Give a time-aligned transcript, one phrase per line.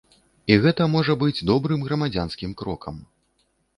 [0.53, 2.95] І гэта можа быць добрым грамадзянскім крокам.